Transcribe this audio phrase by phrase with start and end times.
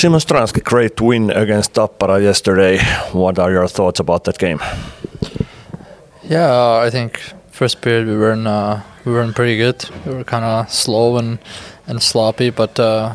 [0.00, 2.78] Simon Stransky, great win against Tappara yesterday.
[3.12, 4.58] What are your thoughts about that game?
[6.22, 9.84] Yeah, I think first period we weren't uh, we weren't pretty good.
[10.06, 11.38] We were kind of slow and
[11.86, 13.12] and sloppy, but uh,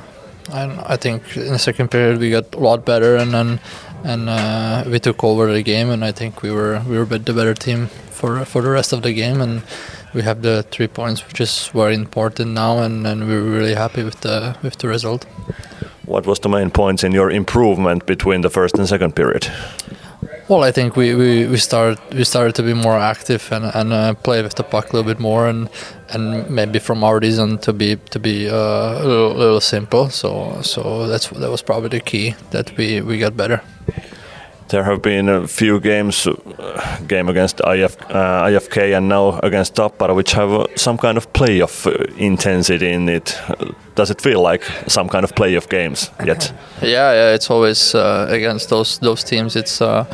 [0.54, 3.60] I, I think in the second period we got a lot better, and then
[4.04, 7.34] and uh, we took over the game, and I think we were we were the
[7.34, 9.64] better team for for the rest of the game, and
[10.14, 14.04] we have the three points, which is very important now, and, and we're really happy
[14.04, 15.26] with the with the result.
[16.06, 19.48] What was the main points in your improvement between the first and second period?
[20.48, 23.94] Well, I think we, we, we started we started to be more active and, and
[23.94, 25.70] uh, play with the puck a little bit more and
[26.10, 30.10] and maybe from our reason to be to be uh, a little, little simple.
[30.10, 33.62] So so that's that was probably the key that we, we got better.
[34.70, 39.76] There have been a few games, uh, game against IF, uh, IFK and now against
[39.76, 43.40] Tappara, which have uh, some kind of playoff uh, intensity in it.
[43.96, 46.54] Does it feel like some kind of playoff games yet?
[46.82, 49.56] yeah, yeah, it's always uh, against those those teams.
[49.56, 50.06] It's uh,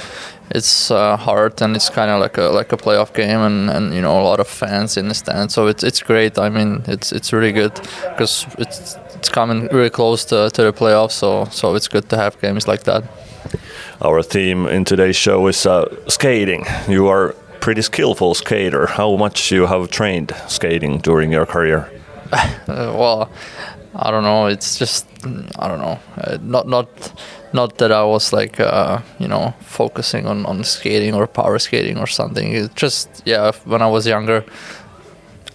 [0.54, 4.02] it's hard and it's kind of like a like a playoff game, and, and you
[4.02, 5.52] know a lot of fans in the stand.
[5.52, 6.37] So it's it's great.
[6.37, 7.74] I mean, it's it's really good
[8.09, 11.12] because it's it's coming really close to, to the playoffs.
[11.12, 13.04] So so it's good to have games like that.
[14.02, 16.65] Our theme in today's show is uh, skating.
[16.87, 18.87] You are pretty skillful skater.
[18.87, 21.90] How much you have trained skating during your career?
[22.32, 23.29] Uh, well,
[23.96, 24.48] I don't know.
[24.48, 25.05] It's just
[25.60, 25.99] I don't know.
[26.18, 26.87] Uh, not not
[27.54, 31.98] not that I was like uh, you know focusing on on skating or power skating
[31.98, 32.54] or something.
[32.54, 33.52] It's just yeah.
[33.65, 34.46] When I was younger,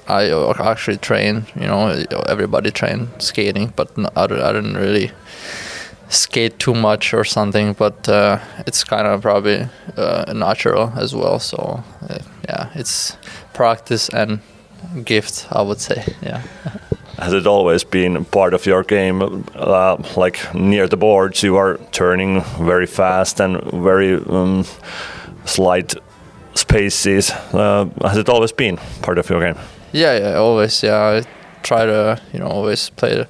[0.08, 1.46] I actually trained.
[1.54, 5.10] You know, everybody trained skating, but I, didn't really
[6.08, 9.66] skate too much or something, but uh, it's kind of probably
[9.96, 11.38] uh, natural as well.
[11.38, 13.16] So uh, yeah, it's
[13.54, 14.40] practice and
[15.04, 16.04] gift, I would say.
[16.22, 16.42] Yeah.
[17.18, 19.44] Has it always been part of your game?
[19.54, 24.66] Uh, like near the boards, you are turning very fast and very um,
[25.46, 25.94] slight
[26.54, 27.30] spaces.
[27.52, 29.56] Uh, has it always been part of your game?
[29.92, 30.82] Yeah, yeah, always.
[30.82, 31.22] Yeah, I
[31.62, 33.14] try to you know always play.
[33.14, 33.28] The,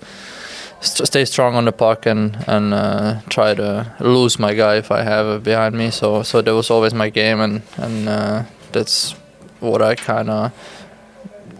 [0.80, 5.02] stay strong on the puck and and uh, try to lose my guy if I
[5.02, 5.90] have it behind me.
[5.90, 8.42] So so that was always my game, and and uh,
[8.72, 9.14] that's
[9.60, 10.52] what I kind of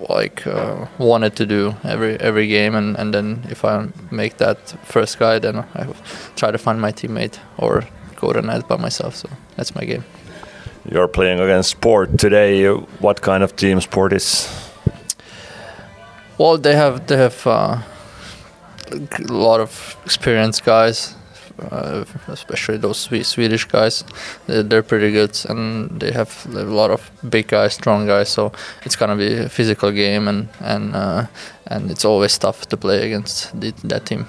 [0.09, 2.75] like uh, wanted to do every every game.
[2.75, 5.87] And, and then if I make that first guy, then I
[6.37, 7.85] try to find my teammate or
[8.17, 9.17] go to net by myself.
[9.17, 10.05] So that's my game.
[10.91, 12.69] You're playing against Sport today.
[13.01, 14.49] What kind of team Sport is?
[16.39, 17.83] Well, they have they have uh,
[18.93, 21.15] a lot of experienced guys,
[21.71, 24.05] uh, especially those Swedish guys.
[24.47, 28.29] They're, pretty good, and they have a lot of big guys, strong guys.
[28.29, 28.53] So
[28.85, 31.27] it's gonna be a physical game, and and uh,
[31.67, 34.27] and it's always tough to play against the, that team.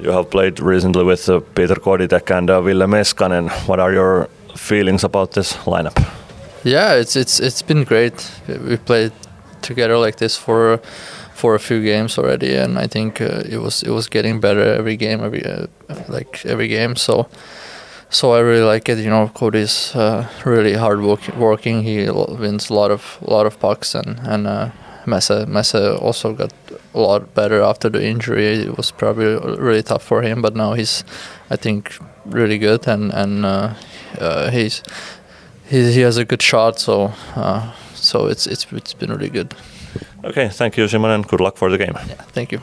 [0.00, 3.50] You have played recently with uh, Peter Kodýtek and uh, Ville Meskanen.
[3.68, 5.98] What are your feelings about this lineup?
[6.64, 8.30] Yeah, it's it's it's been great.
[8.48, 9.12] We played
[9.62, 10.80] together like this for
[11.44, 14.62] for a few games already, and I think uh, it was it was getting better
[14.62, 15.66] every game, every uh,
[16.08, 16.96] like every game.
[16.96, 17.26] So
[18.08, 18.96] so I really like it.
[18.98, 21.82] You know, Cody's uh, really hard work, working.
[21.82, 22.08] He
[22.40, 24.70] wins a lot of lot of pucks, and and uh,
[25.06, 26.52] Mesa Mesa also got
[26.94, 28.46] a lot better after the injury.
[28.64, 31.04] It was probably really tough for him, but now he's,
[31.50, 31.92] I think,
[32.24, 33.74] really good, and and uh,
[34.18, 34.82] uh, he's
[35.68, 36.80] he, he has a good shot.
[36.80, 39.54] So uh, so it's it's it's been really good.
[40.24, 41.92] Okay, thank you, Simon, and good luck for the game.
[42.08, 42.60] Yeah, thank you.